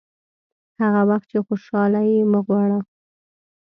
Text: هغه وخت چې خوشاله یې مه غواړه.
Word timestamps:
هغه 0.81 1.01
وخت 1.09 1.27
چې 1.31 1.39
خوشاله 1.45 2.01
یې 2.11 2.19
مه 2.31 2.39
غواړه. 2.45 2.79